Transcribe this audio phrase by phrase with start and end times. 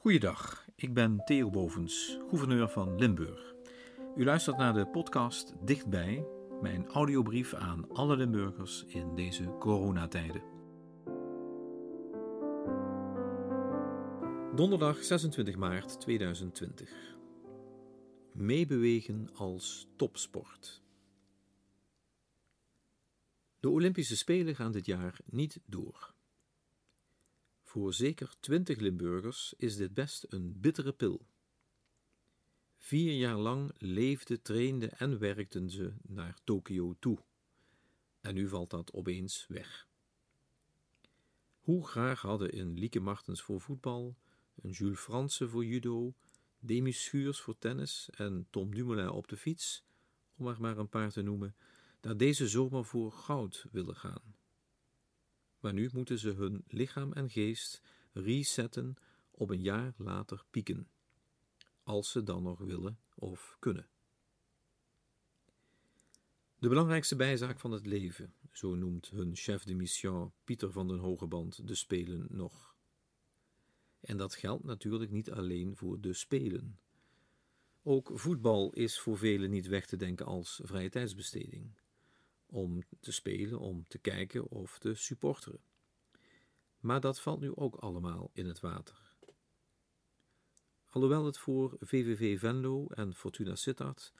[0.00, 3.54] Goeiedag, ik ben Theo Bovens, gouverneur van Limburg.
[4.16, 6.26] U luistert naar de podcast Dichtbij,
[6.60, 10.42] mijn audiobrief aan alle Limburgers in deze coronatijden.
[14.54, 16.90] Donderdag 26 maart 2020.
[18.32, 20.82] Meebewegen als topsport.
[23.60, 26.16] De Olympische Spelen gaan dit jaar niet door.
[27.68, 31.26] Voor zeker twintig Limburgers is dit best een bittere pil.
[32.76, 37.18] Vier jaar lang leefden, trainden en werkten ze naar Tokio toe.
[38.20, 39.88] En nu valt dat opeens weg.
[41.60, 44.16] Hoe graag hadden een Lieke Martens voor voetbal,
[44.62, 46.14] een Jules Franse voor judo,
[46.58, 49.84] Demi Schuurs voor tennis en Tom Dumoulin op de fiets,
[50.36, 51.56] om er maar een paar te noemen,
[52.00, 54.36] daar deze zomer voor goud willen gaan
[55.60, 58.96] maar nu moeten ze hun lichaam en geest resetten
[59.30, 60.88] op een jaar later pieken,
[61.82, 63.88] als ze dan nog willen of kunnen.
[66.58, 70.98] De belangrijkste bijzaak van het leven, zo noemt hun chef de mission Pieter van den
[70.98, 72.74] Hogeband de Spelen nog.
[74.00, 76.78] En dat geldt natuurlijk niet alleen voor de Spelen.
[77.82, 81.78] Ook voetbal is voor velen niet weg te denken als vrije tijdsbesteding
[82.50, 85.60] om te spelen, om te kijken of te supporteren.
[86.80, 89.08] Maar dat valt nu ook allemaal in het water.
[90.90, 94.12] Alhoewel het voor VVV Venlo en Fortuna Sittard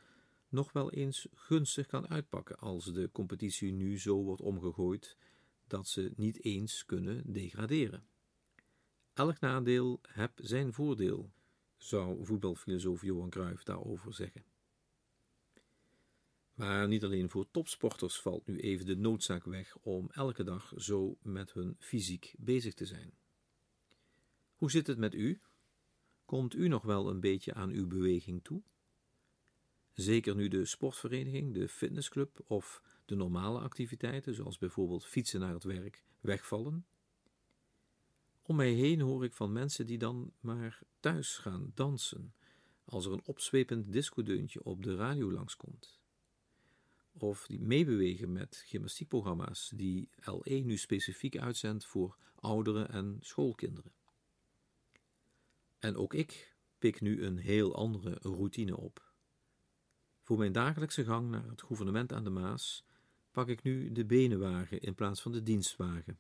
[0.48, 5.16] nog wel eens gunstig kan uitpakken als de competitie nu zo wordt omgegooid
[5.66, 8.06] dat ze niet eens kunnen degraderen.
[9.12, 11.32] Elk nadeel heb zijn voordeel,
[11.76, 14.44] zou voetbalfilosoof Johan Cruijff daarover zeggen.
[16.58, 21.18] Maar niet alleen voor topsporters valt nu even de noodzaak weg om elke dag zo
[21.22, 23.12] met hun fysiek bezig te zijn.
[24.54, 25.40] Hoe zit het met u?
[26.24, 28.62] Komt u nog wel een beetje aan uw beweging toe?
[29.92, 35.64] Zeker nu de sportvereniging, de fitnessclub of de normale activiteiten, zoals bijvoorbeeld fietsen naar het
[35.64, 36.86] werk, wegvallen?
[38.42, 42.34] Om mij heen hoor ik van mensen die dan maar thuis gaan dansen,
[42.84, 45.97] als er een opzwepend discodeuntje op de radio langskomt
[47.18, 53.92] of die meebewegen met gymnastiekprogramma's die LE nu specifiek uitzendt voor ouderen en schoolkinderen.
[55.78, 59.12] En ook ik pik nu een heel andere routine op.
[60.22, 62.84] Voor mijn dagelijkse gang naar het gouvernement aan de Maas
[63.30, 66.18] pak ik nu de benenwagen in plaats van de dienstwagen.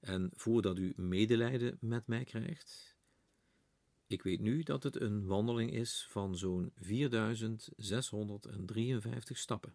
[0.00, 2.93] En voordat u medelijden met mij krijgt,
[4.14, 9.74] ik weet nu dat het een wandeling is van zo'n 4653 stappen.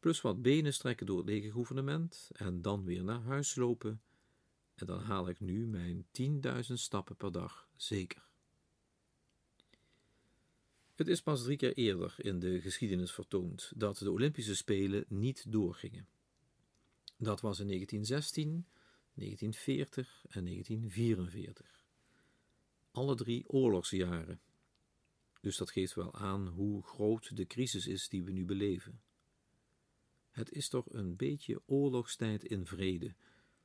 [0.00, 4.00] Plus wat benen strekken door het lege gouvernement en dan weer naar huis lopen.
[4.74, 6.30] En dan haal ik nu mijn 10.000
[6.72, 8.24] stappen per dag zeker.
[10.94, 15.52] Het is pas drie keer eerder in de geschiedenis vertoond dat de Olympische Spelen niet
[15.52, 16.08] doorgingen.
[17.18, 18.66] Dat was in 1916,
[19.14, 21.76] 1940 en 1944
[22.96, 24.40] alle drie oorlogsjaren.
[25.40, 29.00] Dus dat geeft wel aan hoe groot de crisis is die we nu beleven.
[30.30, 33.14] Het is toch een beetje oorlogstijd in vrede,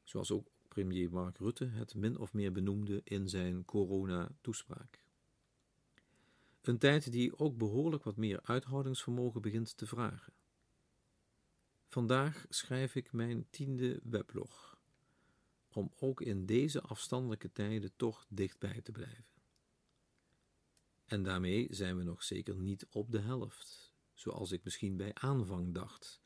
[0.03, 5.02] zoals ook premier Mark Rutte het min of meer benoemde in zijn corona-toespraak.
[6.62, 10.34] Een tijd die ook behoorlijk wat meer uithoudingsvermogen begint te vragen.
[11.88, 14.71] Vandaag schrijf ik mijn tiende weblog
[15.74, 19.26] om ook in deze afstandelijke tijden toch dichtbij te blijven.
[21.06, 25.74] En daarmee zijn we nog zeker niet op de helft, zoals ik misschien bij aanvang
[25.74, 26.22] dacht,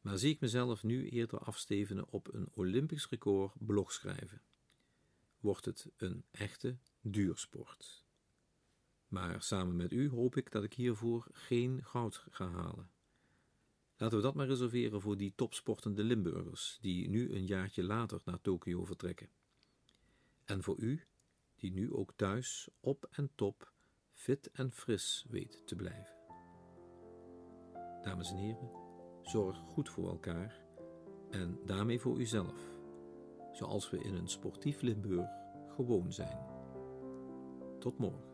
[0.00, 4.42] maar zie ik mezelf nu eerder afstevenen op een Olympisch record blogschrijven.
[5.40, 8.04] Wordt het een echte duursport.
[9.08, 12.90] Maar samen met u hoop ik dat ik hiervoor geen goud ga halen.
[14.00, 18.40] Laten we dat maar reserveren voor die topsportende Limburgers, die nu een jaartje later naar
[18.40, 19.28] Tokio vertrekken.
[20.44, 21.04] En voor u,
[21.56, 23.72] die nu ook thuis op en top
[24.12, 26.14] fit en fris weet te blijven.
[28.02, 28.70] Dames en heren,
[29.22, 30.64] zorg goed voor elkaar
[31.30, 32.74] en daarmee voor uzelf,
[33.52, 35.28] zoals we in een sportief Limburg
[35.68, 36.38] gewoon zijn.
[37.78, 38.29] Tot morgen.